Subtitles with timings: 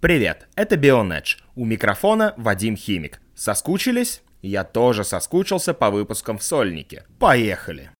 [0.00, 1.38] Привет, это Bionedge.
[1.56, 3.20] У микрофона Вадим Химик.
[3.34, 4.22] Соскучились?
[4.42, 7.02] Я тоже соскучился по выпускам в Сольнике.
[7.18, 7.90] Поехали!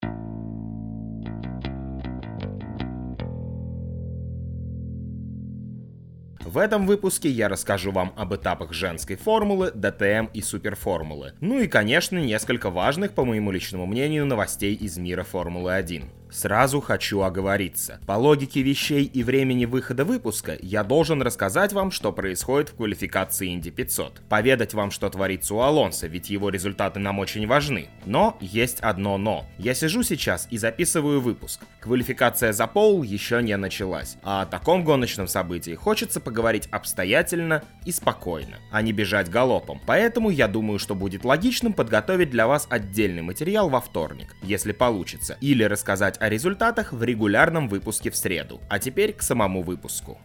[6.41, 11.33] В этом выпуске я расскажу вам об этапах женской формулы, ДТМ и суперформулы.
[11.41, 16.05] Ну и, конечно, несколько важных, по моему личному мнению, новостей из мира Формулы 1.
[16.31, 18.01] Сразу хочу оговориться.
[18.07, 23.53] По логике вещей и времени выхода выпуска, я должен рассказать вам, что происходит в квалификации
[23.55, 24.21] Инди 500.
[24.29, 27.89] Поведать вам, что творится у Алонса, ведь его результаты нам очень важны.
[28.05, 29.46] Но есть одно но.
[29.59, 31.61] Я сижу сейчас и записываю выпуск.
[31.81, 34.17] Квалификация за пол еще не началась.
[34.22, 39.81] А о таком гоночном событии хочется поговорить обстоятельно и спокойно, а не бежать галопом.
[39.86, 45.39] Поэтому я думаю, что будет логичным подготовить для вас отдельный материал во вторник, если получится,
[45.41, 48.61] или рассказать о результатах в регулярном выпуске в среду.
[48.69, 50.19] А теперь к самому выпуску.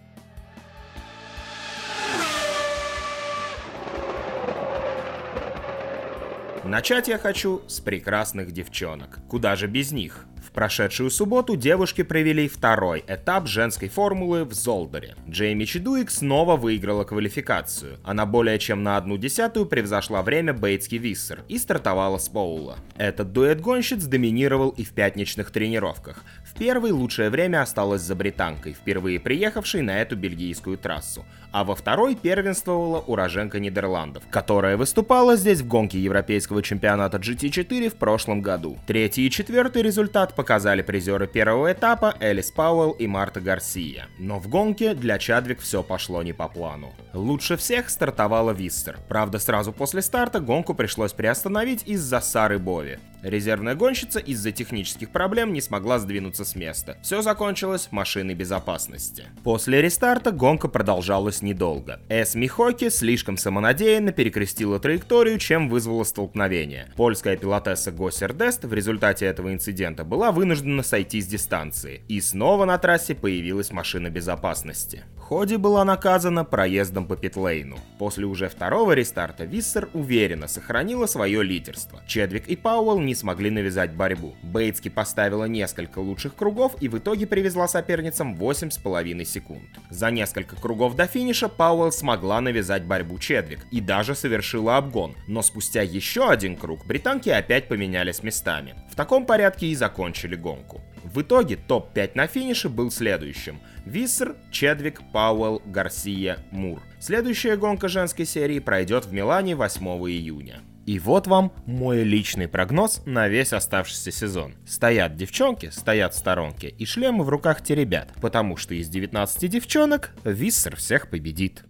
[6.64, 9.20] Начать я хочу с прекрасных девчонок.
[9.28, 10.26] Куда же без них?
[10.54, 15.16] Прошедшую субботу девушки провели второй этап женской формулы в Золдере.
[15.28, 17.98] Джейми Чедуик снова выиграла квалификацию.
[18.04, 22.78] Она более чем на одну десятую превзошла время Бейтски Виссер и стартовала с Поула.
[22.98, 26.24] Этот дуэт гонщиц доминировал и в пятничных тренировках.
[26.46, 31.26] В первой лучшее время осталось за британкой, впервые приехавшей на эту бельгийскую трассу.
[31.52, 37.96] А во второй первенствовала уроженка Нидерландов, которая выступала здесь в гонке европейского чемпионата GT4 в
[37.96, 38.78] прошлом году.
[38.86, 40.43] Третий и четвертый результат показали
[40.82, 44.08] призеры первого этапа Элис Пауэлл и Марта Гарсия.
[44.20, 46.94] Но в гонке для Чадвик все пошло не по плану.
[47.14, 49.00] Лучше всех стартовала Вистер.
[49.08, 53.00] Правда, сразу после старта гонку пришлось приостановить из-за Сары Бови.
[53.24, 56.98] Резервная гонщица из-за технических проблем не смогла сдвинуться с места.
[57.02, 59.28] Все закончилось машиной безопасности.
[59.44, 62.02] После рестарта гонка продолжалась недолго.
[62.10, 66.92] Эс Михоки слишком самонадеянно перекрестила траекторию, чем вызвала столкновение.
[66.98, 72.02] Польская пилотесса Госер Дест в результате этого инцидента была вынуждена сойти с дистанции.
[72.10, 75.04] И снова на трассе появилась машина безопасности.
[75.34, 77.80] Ходи была наказана проездом по питлейну.
[77.98, 82.04] После уже второго рестарта Виссер уверенно сохранила свое лидерство.
[82.06, 84.36] Чедвик и Пауэлл не смогли навязать борьбу.
[84.44, 89.70] Бейтски поставила несколько лучших кругов и в итоге привезла соперницам 8,5 секунд.
[89.90, 95.42] За несколько кругов до финиша Пауэлл смогла навязать борьбу Чедвик и даже совершила обгон, но
[95.42, 98.76] спустя еще один круг британки опять поменялись местами.
[98.92, 100.84] В таком порядке и закончили гонку.
[101.04, 103.60] В итоге топ-5 на финише был следующим.
[103.86, 106.82] Виссер, Чедвик, Пауэлл, Гарсия, Мур.
[107.00, 110.62] Следующая гонка женской серии пройдет в Милане 8 июня.
[110.86, 114.56] И вот вам мой личный прогноз на весь оставшийся сезон.
[114.66, 120.12] Стоят девчонки, стоят сторонки, и шлемы в руках те ребят, потому что из 19 девчонок
[120.26, 121.64] Виссер всех победит.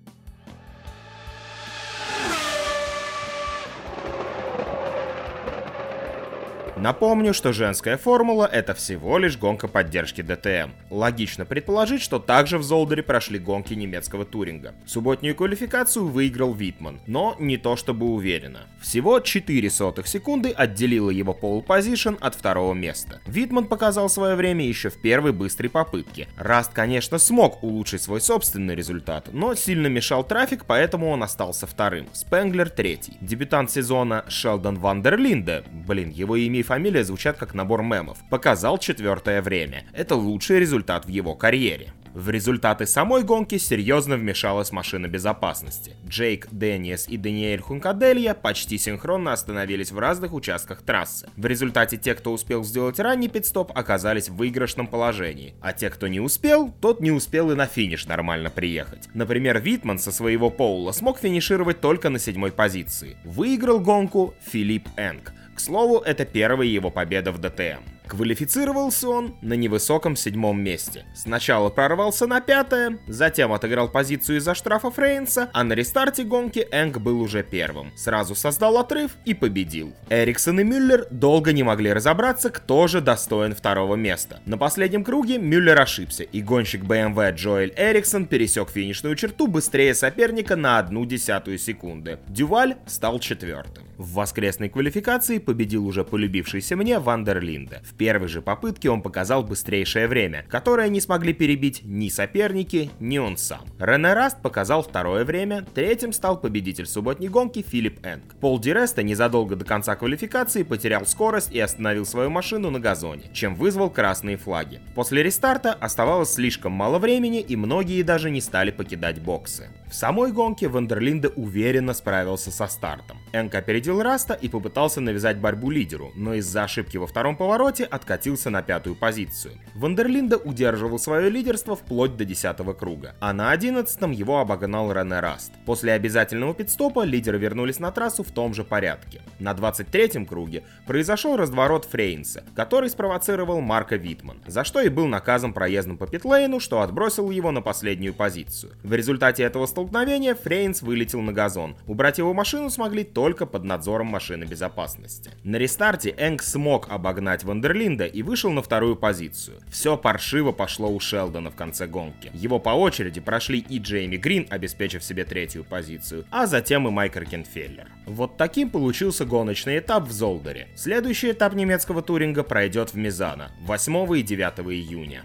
[6.83, 10.71] Напомню, что женская формула это всего лишь гонка поддержки ДТМ.
[10.89, 14.73] Логично предположить, что также в Золдере прошли гонки немецкого туринга.
[14.85, 18.67] Субботнюю квалификацию выиграл Витман, но не то чтобы уверенно.
[18.81, 23.21] Всего 4 сотых секунды отделило его пол позишн от второго места.
[23.27, 26.27] Витман показал свое время еще в первой быстрой попытке.
[26.35, 32.09] Раст, конечно, смог улучшить свой собственный результат, но сильно мешал трафик, поэтому он остался вторым.
[32.11, 33.13] Спенглер третий.
[33.21, 38.17] Дебютант сезона Шелдон ван дер Линде, блин, его имя и фамилия звучат как набор мемов,
[38.31, 39.83] показал четвертое время.
[39.93, 41.93] Это лучший результат в его карьере.
[42.15, 45.95] В результаты самой гонки серьезно вмешалась машина безопасности.
[46.07, 51.29] Джейк Деннис и Даниэль Хункаделья почти синхронно остановились в разных участках трассы.
[51.37, 55.55] В результате те, кто успел сделать ранний пит-стоп, оказались в выигрышном положении.
[55.61, 59.09] А те, кто не успел, тот не успел и на финиш нормально приехать.
[59.13, 63.17] Например, Витман со своего поула смог финишировать только на седьмой позиции.
[63.23, 65.33] Выиграл гонку Филипп Энг.
[65.55, 67.83] К слову, это первая его победа в ДТМ.
[68.13, 71.03] Квалифицировался он на невысоком седьмом месте.
[71.15, 76.99] Сначала прорвался на пятое, затем отыграл позицию из-за штрафа Фрейнса, а на рестарте гонки Энг
[76.99, 77.91] был уже первым.
[77.95, 79.95] Сразу создал отрыв и победил.
[80.11, 84.41] Эриксон и Мюллер долго не могли разобраться, кто же достоин второго места.
[84.45, 90.55] На последнем круге Мюллер ошибся, и гонщик BMW Джоэль Эриксон пересек финишную черту быстрее соперника
[90.55, 92.19] на одну десятую секунды.
[92.27, 93.85] Дюваль стал четвертым.
[93.97, 97.81] В воскресной квалификации победил уже полюбившийся мне Вандерлинде.
[97.83, 103.17] В первой же попытке он показал быстрейшее время, которое не смогли перебить ни соперники, ни
[103.17, 103.61] он сам.
[103.79, 108.35] Рене Раст показал второе время, третьим стал победитель субботней гонки Филипп Энг.
[108.41, 113.31] Пол ди Реста незадолго до конца квалификации потерял скорость и остановил свою машину на газоне,
[113.31, 114.81] чем вызвал красные флаги.
[114.95, 119.69] После рестарта оставалось слишком мало времени и многие даже не стали покидать боксы.
[119.89, 123.17] В самой гонке Вандерлинде уверенно справился со стартом.
[123.35, 128.51] Энг опередил Раста и попытался навязать борьбу лидеру, но из-за ошибки во втором повороте откатился
[128.51, 129.55] на пятую позицию.
[129.73, 135.51] Вандерлинде удерживал свое лидерство вплоть до десятого круга, а на одиннадцатом его обогнал Рене Раст.
[135.65, 139.21] После обязательного пит-стопа лидеры вернулись на трассу в том же порядке.
[139.39, 145.53] На 23-м круге произошел разворот Фрейнса, который спровоцировал Марко Виттман, за что и был наказан
[145.53, 148.73] проездом по питлейну, что отбросил его на последнюю позицию.
[148.83, 151.75] В результате этого столкновения Фрейнс вылетел на газон.
[151.87, 155.31] Убрать его машину смогли только под надзором машины безопасности.
[155.43, 159.61] На рестарте Энг смог обогнать Вандерлинда и вышел на вторую позицию.
[159.69, 162.29] Все паршиво пошло у Шелдона в конце гонки.
[162.33, 167.15] Его по очереди прошли и Джейми Грин, обеспечив себе третью позицию, а затем и Майк
[167.15, 167.87] Рокенфеллер.
[168.05, 170.67] Вот таким получился гоночный этап в Золдере.
[170.75, 175.23] Следующий этап немецкого туринга пройдет в Мизано 8 и 9 июня.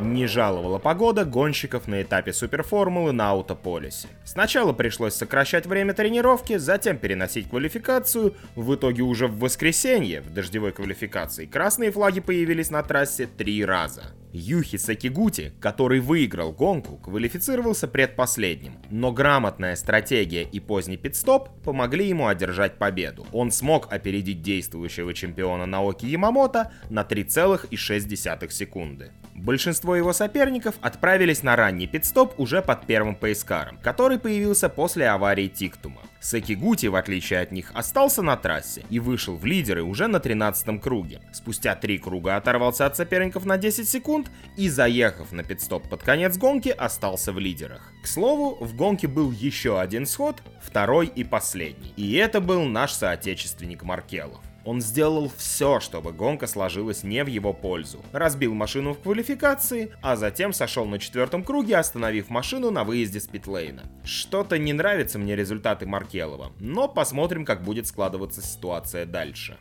[0.00, 4.08] Не жаловала погода гонщиков на этапе суперформулы на Аутополисе.
[4.24, 10.72] Сначала пришлось сокращать время тренировки, затем переносить квалификацию, в итоге уже в воскресенье, в дождевой
[10.72, 14.14] квалификации, красные флаги появились на трассе три раза.
[14.32, 22.28] Юхи Сакигути, который выиграл гонку, квалифицировался предпоследним, но грамотная стратегия и поздний пидстоп помогли ему
[22.28, 23.26] одержать победу.
[23.32, 29.10] Он смог опередить действующего чемпиона Наоки Ямамото на 3,6 секунды.
[29.34, 35.48] Большинство его соперников отправились на ранний пидстоп уже под первым поискаром, который появился после аварии
[35.48, 36.02] Тиктума.
[36.20, 40.80] Секигути, в отличие от них, остался на трассе и вышел в лидеры уже на 13
[40.80, 41.22] круге.
[41.32, 43.88] Спустя три круга оторвался от соперников на 10
[44.20, 47.92] секунд и, заехав на пидстоп под конец гонки, остался в лидерах.
[48.02, 51.92] К слову, в гонке был еще один сход, второй и последний.
[51.96, 54.40] И это был наш соотечественник Маркелов.
[54.64, 58.04] Он сделал все, чтобы гонка сложилась не в его пользу.
[58.12, 63.26] Разбил машину в квалификации, а затем сошел на четвертом круге, остановив машину на выезде с
[63.26, 63.82] питлейна.
[64.04, 69.56] Что-то не нравятся мне результаты Маркелова, но посмотрим, как будет складываться ситуация дальше.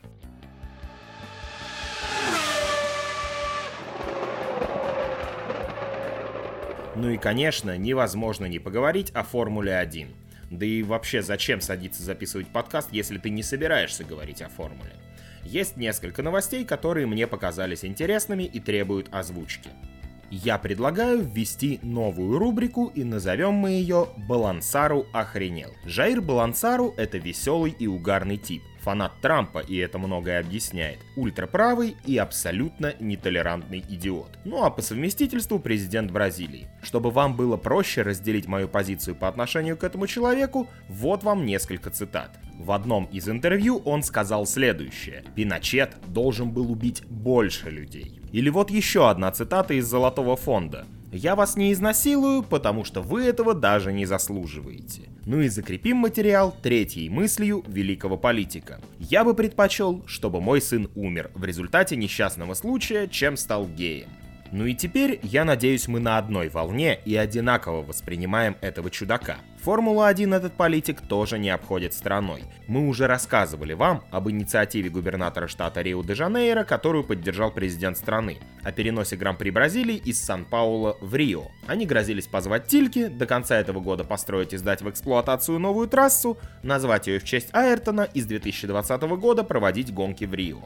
[7.00, 10.10] Ну и конечно, невозможно не поговорить о Формуле 1.
[10.52, 14.92] Да и вообще, зачем садиться записывать подкаст, если ты не собираешься говорить о формуле?
[15.46, 19.70] Есть несколько новостей, которые мне показались интересными и требуют озвучки.
[20.30, 25.72] Я предлагаю ввести новую рубрику и назовем мы ее «Балансару охренел».
[25.86, 32.18] Жаир Балансару— это веселый и угарный тип фанат Трампа, и это многое объясняет, ультраправый и
[32.18, 34.40] абсолютно нетолерантный идиот.
[34.46, 36.70] Ну а по совместительству президент Бразилии.
[36.82, 41.90] Чтобы вам было проще разделить мою позицию по отношению к этому человеку, вот вам несколько
[41.90, 42.40] цитат.
[42.58, 45.24] В одном из интервью он сказал следующее.
[45.36, 48.20] Пиночет должен был убить больше людей.
[48.32, 50.86] Или вот еще одна цитата из Золотого фонда.
[51.12, 55.10] Я вас не изнасилую, потому что вы этого даже не заслуживаете.
[55.30, 58.82] Ну и закрепим материал третьей мыслью великого политика.
[58.98, 64.10] Я бы предпочел, чтобы мой сын умер в результате несчастного случая, чем стал геем.
[64.52, 69.38] Ну и теперь, я надеюсь, мы на одной волне и одинаково воспринимаем этого чудака.
[69.64, 72.44] Формула-1 этот политик тоже не обходит стороной.
[72.68, 79.18] Мы уже рассказывали вам об инициативе губернатора штата Рио-де-Жанейро, которую поддержал президент страны, о переносе
[79.18, 81.50] Гран-при Бразилии из Сан-Паула в Рио.
[81.68, 86.38] Они грозились позвать Тильки, до конца этого года построить и сдать в эксплуатацию новую трассу,
[86.64, 90.60] назвать ее в честь Айртона и с 2020 года проводить гонки в Рио.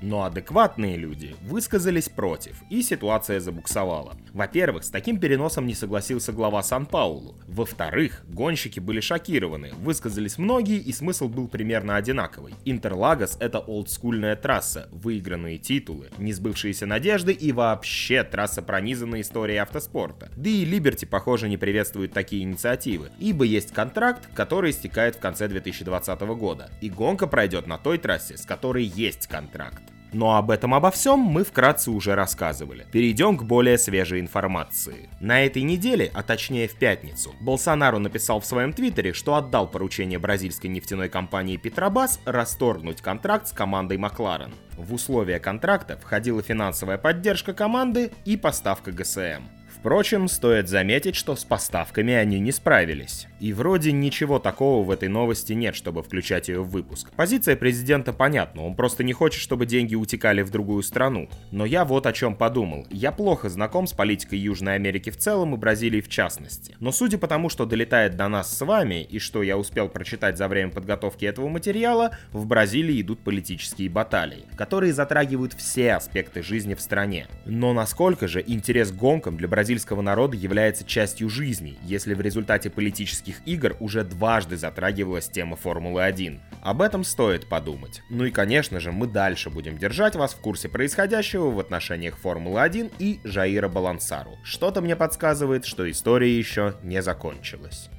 [0.00, 4.16] Но адекватные люди высказались против, и ситуация забуксовала.
[4.32, 7.36] Во-первых, с таким переносом не согласился глава Сан-Паулу.
[7.46, 12.54] Во-вторых, гонщики были шокированы, высказались многие, и смысл был примерно одинаковый.
[12.64, 20.30] Интерлагос— это олдскульная трасса, выигранные титулы, несбывшиеся надежды и вообще трасса пронизанная историей автоспорта.
[20.36, 25.48] Да и Либерти, похоже, не приветствует такие инициативы, ибо есть контракт, который истекает в конце
[25.48, 29.82] 2020 года, и гонка пройдет на той трассе, с которой есть контракт.
[30.12, 32.86] Но об этом обо всем мы вкратце уже рассказывали.
[32.90, 35.08] Перейдем к более свежей информации.
[35.20, 40.18] На этой неделе, а точнее в пятницу, Болсонару написал в своем твиттере, что отдал поручение
[40.18, 44.54] бразильской нефтяной компании Петробас расторгнуть контракт с командой Макларен.
[44.76, 49.57] В условия контракта входила финансовая поддержка команды и поставка ГСМ.
[49.80, 53.28] Впрочем, стоит заметить, что с поставками они не справились.
[53.38, 57.10] И вроде ничего такого в этой новости нет, чтобы включать ее в выпуск.
[57.14, 61.28] Позиция президента понятна, он просто не хочет, чтобы деньги утекали в другую страну.
[61.52, 62.88] Но я вот о чем подумал.
[62.90, 66.74] Я плохо знаком с политикой Южной Америки в целом и Бразилии в частности.
[66.80, 70.36] Но судя по тому, что долетает до нас с вами, и что я успел прочитать
[70.36, 76.74] за время подготовки этого материала, в Бразилии идут политические баталии, которые затрагивают все аспекты жизни
[76.74, 77.28] в стране.
[77.46, 82.22] Но насколько же интерес к гонкам для Бразилии бразильского народа является частью жизни, если в
[82.22, 86.40] результате политических игр уже дважды затрагивалась тема Формулы-1.
[86.62, 88.00] Об этом стоит подумать.
[88.08, 92.92] Ну и конечно же, мы дальше будем держать вас в курсе происходящего в отношениях Формулы-1
[92.98, 94.38] и Жаира Балансару.
[94.42, 97.90] Что-то мне подсказывает, что история еще не закончилась.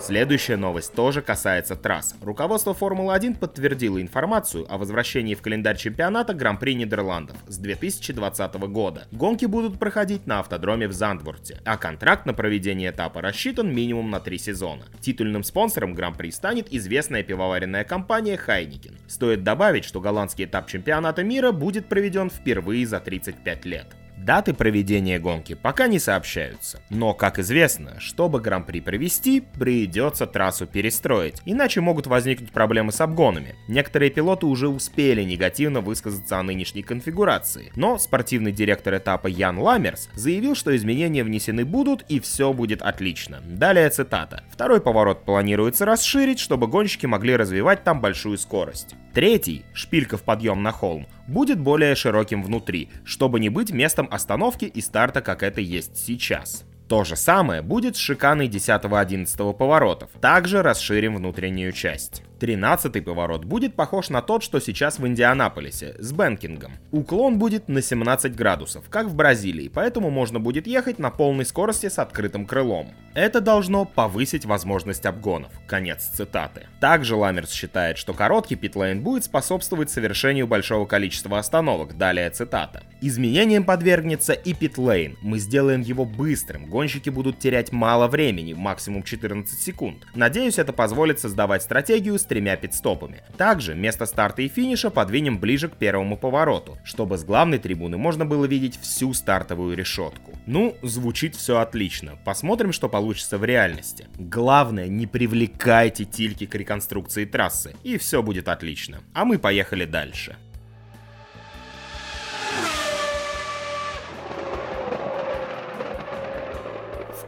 [0.00, 2.14] Следующая новость тоже касается трасс.
[2.22, 9.06] Руководство Формулы-1 подтвердило информацию о возвращении в календарь чемпионата Гран-при Нидерландов с 2020 года.
[9.12, 14.20] Гонки будут проходить на автодроме в Зандворте, а контракт на проведение этапа рассчитан минимум на
[14.20, 14.84] три сезона.
[15.00, 18.96] Титульным спонсором Гран-при станет известная пивоваренная компания Heineken.
[19.06, 23.99] Стоит добавить, что голландский этап чемпионата мира будет проведен впервые за 35 лет.
[24.24, 26.82] Даты проведения гонки пока не сообщаются.
[26.90, 33.54] Но, как известно, чтобы Гран-при провести, придется трассу перестроить, иначе могут возникнуть проблемы с обгонами.
[33.66, 40.10] Некоторые пилоты уже успели негативно высказаться о нынешней конфигурации, но спортивный директор этапа Ян Ламерс
[40.14, 43.40] заявил, что изменения внесены будут и все будет отлично.
[43.42, 44.44] Далее цитата.
[44.50, 48.94] Второй поворот планируется расширить, чтобы гонщики могли развивать там большую скорость.
[49.14, 54.64] Третий, шпилька в подъем на холм, будет более широким внутри, чтобы не быть местом остановки
[54.64, 56.64] и старта, как это есть сейчас.
[56.88, 60.10] То же самое будет с шиканой 10-11 поворотов.
[60.20, 62.24] Также расширим внутреннюю часть.
[62.40, 66.72] Тринадцатый поворот будет похож на тот, что сейчас в Индианаполисе, с бэнкингом.
[66.90, 71.90] Уклон будет на 17 градусов, как в Бразилии, поэтому можно будет ехать на полной скорости
[71.90, 72.94] с открытым крылом.
[73.12, 75.52] Это должно повысить возможность обгонов.
[75.66, 76.68] Конец цитаты.
[76.80, 81.98] Также Ламерс считает, что короткий питлейн будет способствовать совершению большого количества остановок.
[81.98, 82.84] Далее цитата.
[83.02, 85.18] Изменениям подвергнется и питлейн.
[85.22, 86.70] Мы сделаем его быстрым.
[86.70, 90.06] Гонщики будут терять мало времени, максимум 14 секунд.
[90.14, 93.24] Надеюсь, это позволит создавать стратегию с тремя пидстопами.
[93.36, 98.24] Также место старта и финиша подвинем ближе к первому повороту, чтобы с главной трибуны можно
[98.24, 100.38] было видеть всю стартовую решетку.
[100.46, 102.16] Ну, звучит все отлично.
[102.24, 104.06] Посмотрим, что получится в реальности.
[104.16, 109.00] Главное, не привлекайте тильки к реконструкции трассы, и все будет отлично.
[109.12, 110.36] А мы поехали дальше.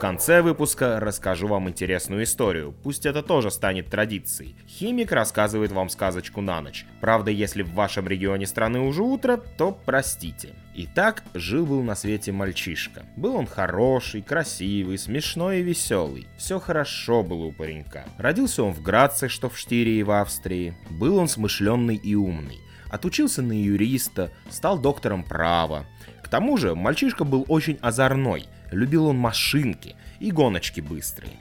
[0.03, 4.57] Конце выпуска расскажу вам интересную историю, пусть это тоже станет традицией.
[4.67, 6.87] Химик рассказывает вам сказочку на ночь.
[7.01, 10.57] Правда, если в вашем регионе страны уже утро, то простите.
[10.75, 13.07] Итак, жил-был на свете мальчишка.
[13.17, 16.27] Был он хороший, красивый, смешной и веселый.
[16.37, 18.05] Все хорошо было у паренька.
[18.19, 20.75] Родился он в Граце, что в Штирии в Австрии.
[20.91, 22.59] Был он смышленный и умный.
[22.91, 25.87] Отучился на юриста, стал доктором права.
[26.25, 31.33] К тому же мальчишка был очень озорной– Любил он машинки и гоночки быстрые.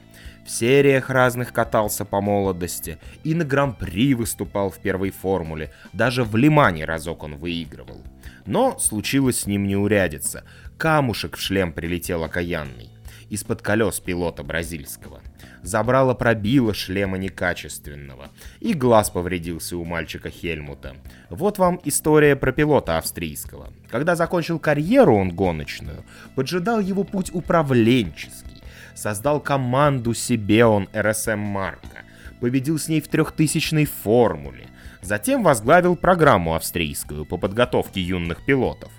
[0.46, 5.72] В сериях разных катался по молодости и на гран-при выступал в первой формуле.
[5.94, 8.04] Даже в Лимане разок он выигрывал.
[8.46, 10.44] Но случилось с ним неурядица.
[10.78, 12.90] Камушек в шлем прилетел окаянный.
[13.30, 15.21] Из-под колес пилота бразильского
[15.64, 18.30] забрало пробило шлема некачественного,
[18.60, 20.96] и глаз повредился у мальчика Хельмута.
[21.30, 23.74] Вот вам история про пилота австрийского.
[23.90, 26.04] Когда закончил карьеру он гоночную,
[26.36, 28.62] поджидал его путь управленческий,
[28.96, 32.04] создал команду себе он РСМ Марка,
[32.40, 34.68] победил с ней в трехтысячной формуле,
[35.02, 38.92] затем возглавил программу австрийскую по подготовке юных пилотов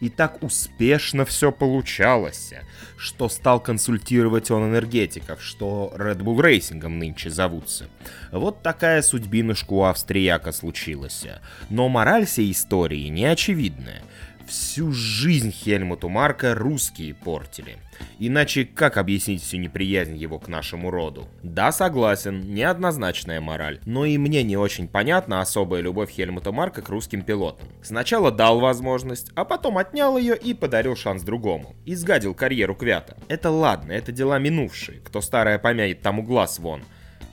[0.00, 2.54] и так успешно все получалось,
[2.96, 7.86] что стал консультировать он энергетиков, что Red Bull Racing нынче зовутся.
[8.32, 11.26] Вот такая судьбинушка у австрияка случилась.
[11.70, 14.02] Но мораль всей истории не очевидная.
[14.48, 17.76] Всю жизнь Хельмуту Марка русские портили.
[18.18, 21.28] Иначе как объяснить всю неприязнь его к нашему роду?
[21.42, 26.88] Да, согласен, неоднозначная мораль, но и мне не очень понятна особая любовь Хельмута Марка к
[26.88, 27.68] русским пилотам.
[27.82, 31.76] Сначала дал возможность, а потом отнял ее и подарил шанс другому.
[31.84, 33.18] Изгадил карьеру Квята.
[33.28, 36.80] Это ладно, это дела минувшие, кто старое помянет, тому глаз вон.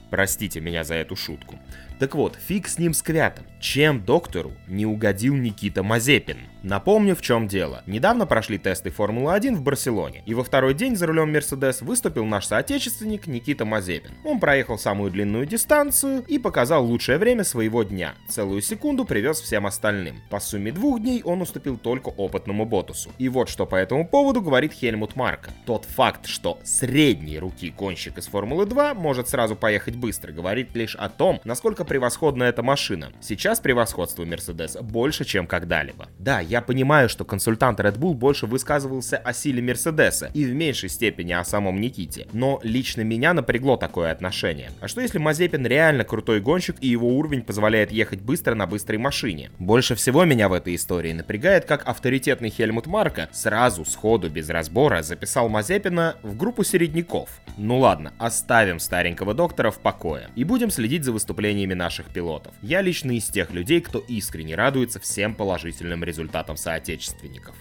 [0.10, 1.58] Простите меня за эту шутку.
[1.98, 3.46] Так вот, фиг с ним с Квятом.
[3.66, 6.38] Чем доктору не угодил Никита Мазепин?
[6.62, 7.84] Напомню, в чем дело.
[7.86, 12.46] Недавно прошли тесты Формулы-1 в Барселоне, и во второй день за рулем Мерседес выступил наш
[12.46, 14.12] соотечественник Никита Мазепин.
[14.24, 18.16] Он проехал самую длинную дистанцию и показал лучшее время своего дня.
[18.30, 20.22] Целую секунду привез всем остальным.
[20.32, 23.12] По сумме двух дней он уступил только опытному Ботусу.
[23.20, 25.52] И вот что по этому поводу говорит Хельмут Марка.
[25.66, 30.96] Тот факт, что средней руки гонщик из Формулы 2 может сразу поехать быстро, говорит лишь
[30.96, 33.12] о том, насколько превосходна эта машина.
[33.22, 36.08] Сейчас превосходство Мерседеса больше, чем когда-либо.
[36.20, 40.90] Да, я понимаю, что консультант Red Bull больше высказывался о силе Мерседеса и в меньшей
[40.90, 44.72] степени о самом Никите, но лично меня напрягло такое отношение.
[44.82, 48.98] А что если Мазепин реально крутой гонщик и его уровень позволяет ехать быстро на быстрой
[48.98, 49.52] машине?
[49.60, 55.02] Больше всего меня в этой истории напрягает, как авторитетный Хельмут Марка сразу, сходу, без разбора
[55.04, 57.30] записал Мазепина в группу середняков.
[57.58, 62.54] Ну ладно, оставим старенького доктора в покое и будем следить за выступлениями наших пилотов.
[62.62, 67.56] Я лично из тех людей, кто искренне радуется всем положительным результатам соотечественников.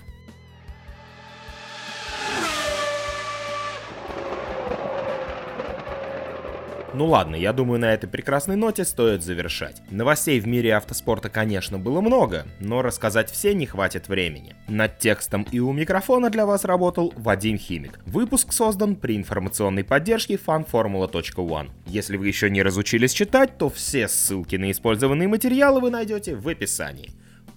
[6.94, 9.82] Ну ладно, я думаю, на этой прекрасной ноте стоит завершать.
[9.90, 14.54] Новостей в мире автоспорта, конечно, было много, но рассказать все не хватит времени.
[14.68, 17.98] Над текстом и у микрофона для вас работал Вадим Химик.
[18.06, 21.70] Выпуск создан при информационной поддержке fanformula.one.
[21.86, 26.46] Если вы еще не разучились читать, то все ссылки на использованные материалы вы найдете в
[26.48, 27.10] описании.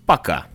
[0.08, 0.48] Пока!